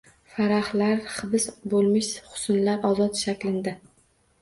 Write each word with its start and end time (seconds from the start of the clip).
Farahlar 0.37 1.03
hibs 1.17 1.47
boʻlmish 1.75 2.11
huznlar 2.33 2.91
ozod 2.93 3.25
shaklinda 3.25 3.79